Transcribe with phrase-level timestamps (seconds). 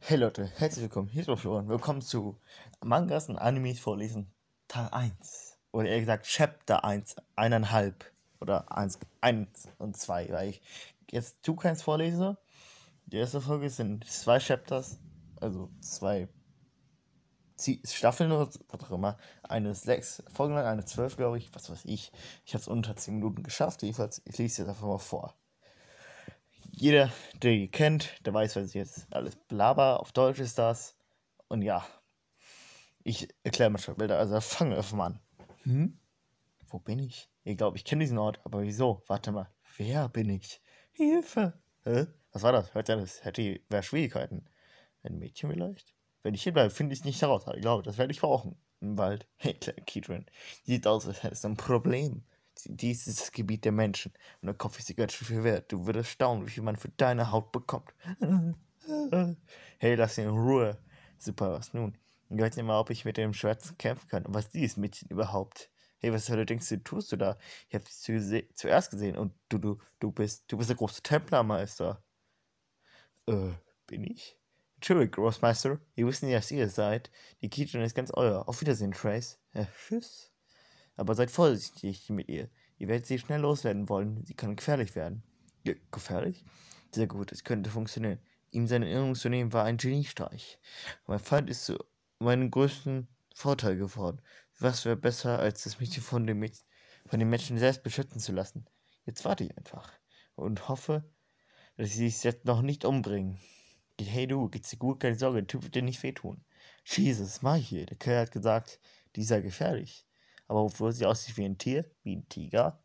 [0.00, 1.08] Hey Leute, herzlich willkommen.
[1.08, 1.68] Hier ist der Florian.
[1.68, 2.38] Willkommen zu
[2.82, 4.32] Mangas und Animes vorlesen
[4.66, 5.58] Teil 1.
[5.70, 8.10] Oder eher gesagt Chapter 1, eineinhalb.
[8.40, 10.62] Oder 1, 1 und 2, weil ich
[11.10, 12.38] jetzt zu keins vorlese.
[13.04, 14.98] Die erste Folge sind zwei Chapters,
[15.40, 16.28] also zwei
[17.84, 19.18] Staffeln oder was auch immer.
[19.42, 21.54] Eine sechs Folgen lang, eine zwölf, glaube ich.
[21.54, 22.12] Was weiß ich.
[22.46, 23.82] Ich habe es unter 10 Minuten geschafft.
[23.82, 25.34] Jedenfalls, ich lese jetzt einfach mal vor
[26.80, 30.00] jeder, der die kennt, der weiß, was jetzt alles blaber.
[30.00, 30.96] Auf Deutsch ist das.
[31.48, 31.84] Und ja,
[33.02, 34.18] ich erkläre mal schon Bilder.
[34.18, 35.20] Also fangen wir mal an.
[35.62, 35.98] Hm?
[36.68, 37.28] Wo bin ich?
[37.44, 39.02] Ich glaube, ich kenne diesen Ort, aber wieso?
[39.06, 39.50] Warte mal.
[39.76, 40.60] Wer bin ich?
[40.92, 41.58] Hilfe!
[41.84, 42.06] Hä?
[42.32, 42.74] Was war das?
[42.74, 43.24] Hört ihr das?
[43.24, 44.44] Hätte wer Schwierigkeiten?
[45.02, 45.94] Ein Mädchen vielleicht?
[46.22, 47.44] Wenn ich hier bleibe, finde ich es nicht heraus.
[47.54, 48.56] Ich glaube, das werde ich brauchen.
[48.80, 49.26] Im Wald.
[49.36, 50.26] Hey, kleine Kitrin.
[50.64, 52.24] Sieht aus, als hättest du ein Problem.
[52.64, 54.12] Dies ist das Gebiet der Menschen.
[54.40, 55.70] Und der Kopf ist dir ganz viel wert.
[55.72, 57.92] Du würdest staunen, wie viel man für deine Haut bekommt.
[59.78, 60.78] hey, lass ihn in Ruhe.
[61.18, 61.96] Super, was nun?
[62.30, 64.26] Ich weiß nicht mal, ob ich mit dem Schwarzen kämpfen kann.
[64.26, 65.70] Und was dieses Mädchen überhaupt?
[66.00, 67.38] Hey, was du, tust du da?
[67.68, 71.02] Ich hab dich zu zuerst gesehen und du, du, du bist, du bist der große
[71.02, 72.02] Templermeister.
[73.26, 73.50] Äh,
[73.86, 74.38] bin ich?
[74.76, 75.80] Entschuldigung, Großmeister.
[75.96, 77.10] Wir wissen ja, dass ihr seid.
[77.42, 78.48] Die Kitchen ist ganz euer.
[78.48, 79.40] Auf Wiedersehen, Trace.
[79.52, 80.30] Ja, tschüss.
[80.98, 82.50] Aber seid vorsichtig mit ihr.
[82.76, 84.24] Ihr werdet sie schnell loswerden wollen.
[84.24, 85.22] Sie kann gefährlich werden.
[85.62, 86.44] Ja, gefährlich?
[86.92, 88.18] Sehr gut, es könnte funktionieren.
[88.50, 90.58] Ihm seine Erinnerung zu nehmen war ein Geniestreich.
[91.06, 91.78] Mein Feind ist zu
[92.18, 94.20] meinem größten Vorteil geworden.
[94.58, 96.44] Was wäre besser, als das Mädchen von dem,
[97.06, 98.66] von dem Menschen selbst beschützen zu lassen?
[99.06, 99.92] Jetzt warte ich einfach
[100.34, 101.08] und hoffe,
[101.76, 103.38] dass sie sich jetzt noch nicht umbringen.
[104.00, 104.98] Hey du, geht's dir gut?
[104.98, 106.44] Keine Sorge, der Typ wird dir nicht wehtun.
[106.84, 107.86] Jesus, mach hier.
[107.86, 108.80] Der Kerl hat gesagt,
[109.14, 110.07] die sei gefährlich.
[110.48, 112.82] Aber obwohl sie aussieht wie ein Tier, wie ein Tiger,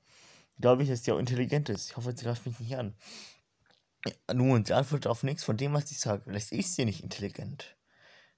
[0.59, 1.89] glaube ich, dass sie auch intelligent ist.
[1.89, 2.93] Ich hoffe, sie greift mich nicht an.
[4.05, 6.23] Ja, nun, sie antwortet auf nichts von dem, was ich sage.
[6.25, 7.77] Vielleicht ist sie nicht intelligent.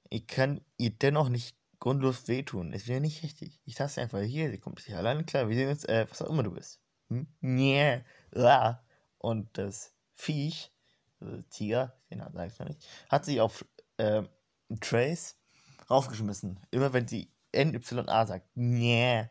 [0.09, 2.71] Ich kann ihr dennoch nicht grundlos wehtun.
[2.71, 3.59] Es wäre nicht richtig.
[3.65, 4.51] Ich lasse sie einfach hier.
[4.51, 5.49] Sie kommt sich alleine klar.
[5.49, 6.79] Wir sehen uns, äh, was auch immer du bist.
[7.09, 7.27] Hm?
[7.43, 8.03] Yeah.
[8.35, 8.79] Ah.
[9.17, 10.71] Und das Viech,
[11.19, 13.65] also Tiger, den sage ich noch nicht, hat sich auf
[13.97, 14.23] äh,
[14.81, 15.35] Trace
[15.89, 16.59] raufgeschmissen.
[16.71, 18.47] Immer wenn sie NYA sagt.
[18.55, 19.27] Nee.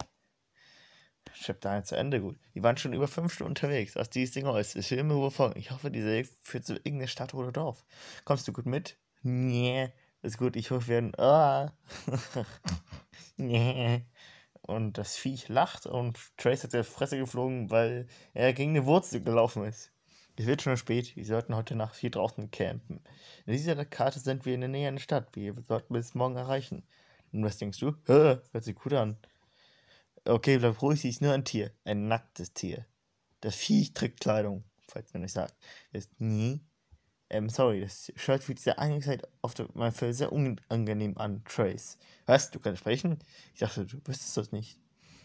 [1.34, 2.38] Chapter 1 zu Ende, gut.
[2.54, 3.96] Die waren schon über fünf Stunden unterwegs.
[3.96, 4.74] Aus dieses Ding aus.
[4.74, 5.58] Ich will immer folgen.
[5.58, 7.84] Ich hoffe, diese führt zu irgendeiner Stadt oder Dorf.
[8.24, 8.96] Kommst du gut mit?
[9.22, 9.92] Nee.
[10.22, 11.14] Ist gut, ich hoffe, wir werden.
[11.18, 11.72] Ah.
[13.36, 14.04] nee.
[14.62, 19.22] Und das Viech lacht und Trace hat der Fresse geflogen, weil er gegen eine Wurzel
[19.22, 19.92] gelaufen ist.
[20.36, 23.00] Es wird schon spät, wir sollten heute Nacht hier draußen campen.
[23.46, 25.28] In dieser Karte sind wir in der Nähe einer Stadt.
[25.36, 26.82] Wir sollten bis morgen erreichen.
[27.34, 27.94] Und was denkst du?
[28.04, 29.16] Hört sich gut an.
[30.24, 31.72] Okay, bleib ruhig, sie ist nur ein Tier.
[31.84, 32.86] Ein nacktes Tier.
[33.40, 35.52] Das Viech trägt Kleidung, falls man nicht sagt.
[35.92, 36.60] Das ist nie.
[37.30, 41.42] Ähm, sorry, das Shirt fühlt sich sehr eingezeichnet auf mein Fell sehr unangenehm an.
[41.44, 41.98] Trace.
[42.26, 42.52] Was?
[42.52, 43.18] Du kannst sprechen?
[43.52, 44.78] Ich dachte, du wüsstest das nicht.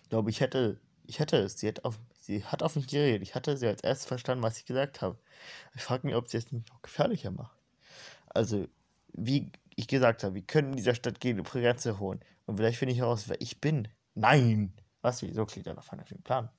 [0.04, 0.80] Ich glaube, ich hätte.
[1.06, 1.60] Ich hätte es.
[1.60, 3.22] Sie hat auf, sie hat auf mich geredet.
[3.22, 5.18] Ich hatte sie als erstes verstanden, was ich gesagt habe.
[5.76, 7.58] Ich frage mich, ob sie es nicht noch gefährlicher macht.
[8.30, 8.68] Also,
[9.14, 12.20] wie ich gesagt habe, wir können in dieser Stadt gehen, um Grenze holen.
[12.46, 13.88] Und vielleicht finde ich heraus, wer ich bin.
[14.14, 14.74] Nein!
[15.02, 15.22] Was?
[15.22, 16.50] Wieso klingt er nach einem Plan?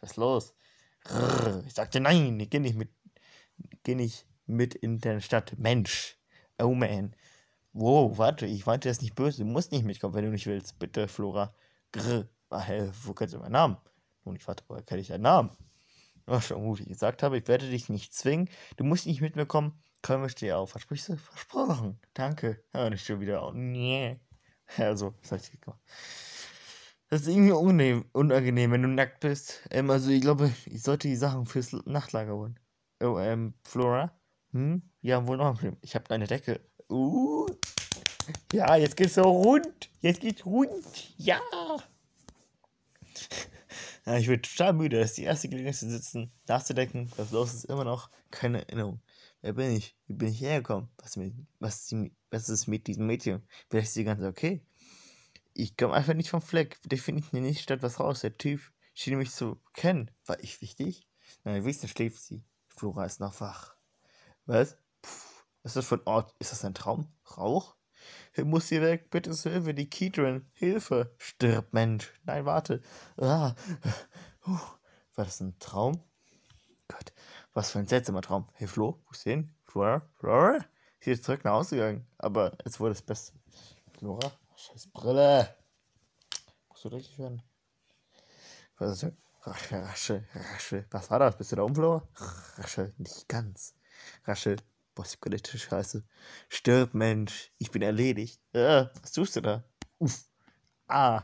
[0.00, 0.54] Was ist los?
[1.66, 2.90] Ich sagte nein, ich gehe nicht mit.
[3.82, 5.58] Geh nicht mit in der Stadt.
[5.58, 6.16] Mensch.
[6.58, 7.14] Oh man.
[7.72, 9.44] Wow, warte, ich meinte das nicht böse.
[9.44, 10.78] Du musst nicht mitkommen, wenn du nicht willst.
[10.78, 11.54] Bitte, Flora.
[11.92, 12.28] Grr.
[13.04, 13.76] Wo kennst du meinen Namen?
[14.24, 15.50] Nun, ich warte, woher kenne ich deinen Namen?
[16.26, 18.48] Oh, schon gut, wie ich gesagt habe, ich werde dich nicht zwingen.
[18.76, 19.82] Du musst nicht mit mir kommen.
[20.02, 20.70] Komm, ich stehe auf.
[20.70, 21.16] Versprichst du?
[21.16, 21.98] Versprochen.
[22.12, 22.62] Danke.
[22.74, 23.46] Ja, nicht schon wieder.
[23.46, 24.18] Oh, nee.
[24.78, 25.52] Also, das heißt,
[27.10, 29.60] das ist irgendwie unangenehm, unangenehm, wenn du nackt bist.
[29.70, 32.58] Ähm, also, ich glaube, ich sollte die Sachen fürs Nachtlager holen.
[33.02, 34.18] Oh, ähm, Flora?
[34.52, 34.80] Hm?
[35.02, 35.76] Ja, wohl noch ein Problem.
[35.82, 36.60] Ich habe eine Decke.
[36.88, 37.46] Uh.
[38.52, 39.90] Ja, jetzt geht's so rund.
[40.00, 41.14] Jetzt geht's rund.
[41.18, 41.40] Ja.
[44.06, 45.00] ja ich bin total müde.
[45.00, 47.10] Das ist die erste Gelegenheit zu sitzen, nachzudenken.
[47.16, 49.00] Was los ist, immer noch keine Erinnerung.
[49.42, 49.96] Wer bin ich?
[50.06, 50.88] Wie bin ich hergekommen?
[50.98, 51.18] Was,
[51.58, 51.94] was,
[52.30, 53.42] was ist mit diesem Mädchen?
[53.68, 54.64] Vielleicht ist sie ganz okay.
[55.52, 56.78] Ich komme einfach nicht vom Fleck.
[56.84, 58.20] Der findet mir nicht statt was raus.
[58.20, 58.60] Der Typ
[58.94, 60.12] schien mich zu kennen.
[60.26, 61.08] War ich wichtig?
[61.42, 62.44] Nein, wenigstens schläft sie.
[62.68, 63.74] Flora ist noch wach.
[64.46, 64.78] Was?
[65.62, 66.34] Was ist das ein Ort?
[66.38, 67.12] Ist das ein Traum?
[67.36, 67.74] Rauch?
[68.34, 69.10] Ich muss hier weg.
[69.10, 70.46] Bitte Hilfe, die Keatron.
[70.52, 71.14] Hilfe.
[71.18, 72.12] Stirb, Mensch.
[72.24, 72.80] Nein, warte.
[73.16, 73.54] Ah.
[74.44, 76.00] War das ein Traum?
[76.88, 77.12] Gott.
[77.54, 78.48] Was für ein seltsamer Traum.
[78.54, 79.54] Hey Flo, wo ist hin?
[79.66, 80.08] Flora?
[80.18, 80.64] Flora?
[81.00, 82.06] Sie ist zurück nach Hause gegangen.
[82.16, 83.38] Aber es wurde das Beste.
[83.98, 84.32] Flora?
[84.56, 85.54] Scheiß Brille.
[86.70, 87.42] Musst du richtig werden?
[88.78, 89.12] Was ist das?
[89.44, 90.86] Rasche, Rasche.
[90.90, 91.36] Was war das?
[91.36, 92.08] Bist du da um, Flora?
[92.56, 93.74] Rasche, nicht ganz.
[94.24, 94.56] Rasche,
[94.94, 96.04] Boah, die Palette scheiße.
[96.48, 97.50] Stirb, Mensch.
[97.58, 98.40] Ich bin erledigt.
[98.52, 99.64] Äh, was tust du da?
[99.98, 100.24] Uff.
[100.86, 101.22] Ah.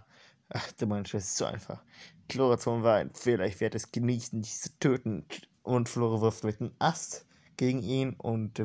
[0.50, 1.82] Ach, du meinst, es ist so einfach.
[2.28, 3.46] Chlorazon war ein Fehler.
[3.46, 5.26] Ich werde es genießen, dich zu töten.
[5.68, 7.26] Und Flora wirft mit einem Ast
[7.58, 8.62] gegen ihn und,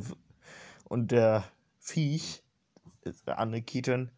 [0.85, 1.43] und der
[1.77, 2.45] Viech,
[3.27, 4.09] der andere Keaton,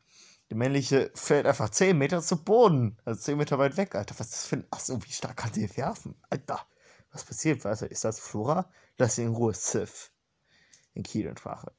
[0.51, 2.95] der männliche, fällt einfach 10 Meter zu Boden.
[3.03, 4.13] Also 10 Meter weit weg, Alter.
[4.19, 4.91] Was ist das für ein Ast?
[4.91, 6.13] Und wie stark kann der werfen?
[6.29, 6.59] Alter.
[7.11, 7.65] Was passiert?
[7.65, 8.69] Also, ist das Flora?
[8.99, 10.11] Lass ihn in Ruhe, Sif
[10.93, 11.71] in Kiel-Sprache.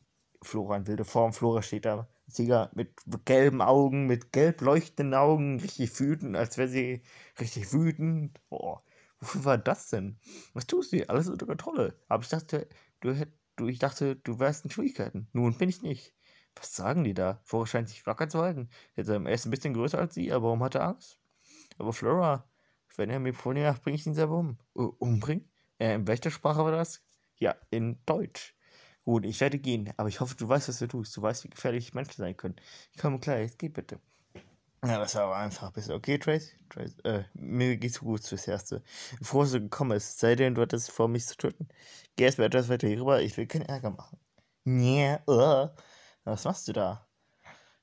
[0.43, 1.33] Flora in wilde Form.
[1.33, 2.09] Flora steht da.
[2.27, 2.91] Sieger mit
[3.25, 7.03] gelben Augen, mit gelb leuchtenden Augen, richtig wütend, als wäre sie
[7.39, 8.41] richtig wütend.
[8.49, 8.83] Boah,
[9.27, 10.19] wofür war das denn?
[10.55, 11.09] Was tust du?
[11.09, 11.99] Alles unter Kontrolle.
[12.09, 12.69] Aber ich dachte,
[13.01, 15.29] du hättest, du, ich dachte, du wärst in Schwierigkeiten.
[15.33, 16.15] Nun bin ich nicht.
[16.55, 17.41] Was sagen die da?
[17.45, 18.71] Flora scheint sich wacker zu halten.
[18.95, 21.19] Er ist ein bisschen größer als sie, aber warum hat er Angst?
[21.77, 22.49] Aber Flora,
[22.97, 24.59] wenn er mir Pony macht, bringe ich ihn selber um.
[24.75, 25.51] Uh, umbringen?
[25.79, 27.03] Äh, in welcher Sprache war das?
[27.37, 28.55] Ja, in Deutsch.
[29.05, 31.17] Gut, ich werde gehen, aber ich hoffe, du weißt, was du tust.
[31.17, 32.57] Du weißt, wie gefährlich Menschen sein können.
[32.93, 34.01] Ich komme klar, jetzt geh bitte.
[34.87, 35.95] Ja, das war aber einfach ein bisschen.
[35.95, 36.53] Okay, Trace?
[36.71, 38.83] Trace äh, mir geht's gut fürs Erste.
[39.19, 41.69] Bevor du gekommen bist, sei denn, du hattest vor, mich zu töten.
[42.15, 44.21] Geh erstmal etwas weiter hier rüber, ich will keinen Ärger machen.
[44.65, 45.71] Yeah, uh.
[46.25, 47.09] Was machst du da?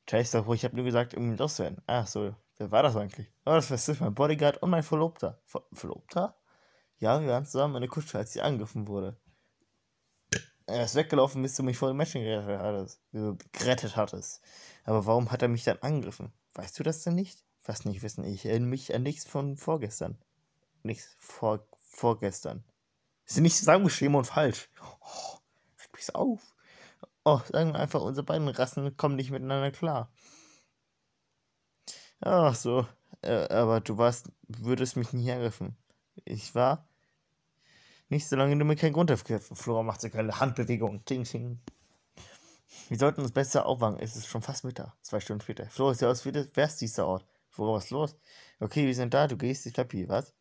[0.05, 1.81] Trace doch wohl, ich habe nur gesagt, ihn loszuwerden.
[1.87, 3.27] Ach so, wer war das eigentlich?
[3.45, 5.41] Oh, das war mein Bodyguard und mein Verlobter.
[5.45, 6.37] Ver Verlobter?
[6.99, 9.17] Ja, wir waren zusammen in der Kutsche, als sie angegriffen wurde.
[10.65, 13.01] Er ist weggelaufen, bis du mich vor dem Menschen gerettet hattest.
[13.51, 14.41] gerettet hattest.
[14.85, 16.31] Aber warum hat er mich dann angegriffen?
[16.53, 17.43] Weißt du das denn nicht?
[17.65, 18.23] Was nicht wissen?
[18.23, 20.17] Ich erinnere mich an nichts von vorgestern.
[20.83, 22.63] Nichts vor, vorgestern.
[23.25, 24.69] Ist nicht zusammengeschrieben und falsch.
[24.81, 25.37] Oh,
[25.79, 26.55] regt mich auf.
[27.23, 30.11] Oh, sagen wir einfach, unsere beiden Rassen kommen nicht miteinander klar.
[32.19, 32.85] Ach so,
[33.21, 35.77] äh, aber du warst, würdest mich nicht angreifen.
[36.25, 36.87] Ich war
[38.13, 39.57] nicht, solange du mir keinen Grund dafür gibst.
[39.57, 41.03] Flora macht so keine Handbewegung.
[41.05, 41.59] Ting, ting.
[42.89, 43.99] Wir sollten uns besser aufwachen.
[43.99, 44.93] Es ist schon fast Mittag.
[45.01, 45.67] Zwei Stunden später.
[45.69, 47.25] Flora sieht aus wie der wärst Ort.
[47.49, 48.15] Flora, was ist los?
[48.59, 49.27] Okay, wir sind da.
[49.27, 49.65] Du gehst.
[49.65, 50.09] Ich bleib hier.
[50.09, 50.33] Was?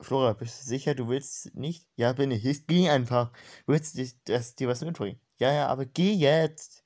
[0.00, 1.86] Flora, bist du sicher, du willst nicht?
[1.96, 2.44] Ja, bin ich.
[2.44, 3.32] Ich geh einfach.
[3.66, 5.20] Willst du dass dir was mitbringen?
[5.38, 6.84] Ja, ja, aber geh jetzt.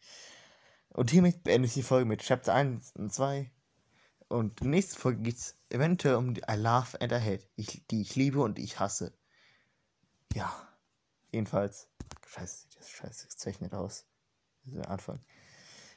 [0.90, 3.50] Und hiermit beende ich die Folge mit Chapter 1 und 2.
[4.28, 8.02] Und nächste Folge geht es eventuell um die I Love and I Hate, ich, die
[8.02, 9.12] ich liebe und ich hasse.
[10.34, 10.52] Ja,
[11.30, 11.88] jedenfalls.
[12.26, 14.06] Scheiße, das scheiße gezeichnet aus.
[14.64, 15.20] Dieser Anfang.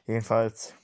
[0.06, 0.74] Jedenfalls,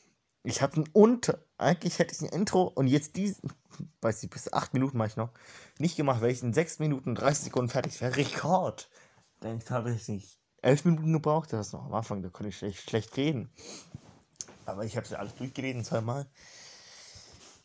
[0.45, 1.45] ich habe ein Unter.
[1.59, 3.53] Eigentlich hätte ich ein Intro und jetzt diesen,
[4.01, 5.31] weiß ich, bis 8 Minuten mache ich noch,
[5.79, 8.17] nicht gemacht, weil ich in 6 Minuten und 30 Sekunden fertig wäre.
[8.17, 8.91] Rekord.
[9.43, 12.49] Denn ich habe ich nicht 11 Minuten gebraucht, das ist noch am Anfang, da konnte
[12.49, 13.53] ich schlecht, schlecht reden.
[14.65, 16.27] Aber ich habe es ja alles durchgeredet zweimal.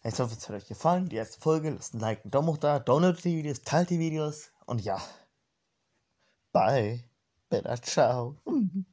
[0.04, 1.10] Ich hoffe, es hat euch gefallen.
[1.10, 1.69] Die erste Folge.
[1.69, 2.80] Lasst ein Like, einen Daumen hoch da.
[2.80, 4.51] Downloadet die Videos, teilt die Videos.
[4.66, 5.01] Und ja,
[6.57, 7.04] Bye.
[7.51, 8.36] Better ciao.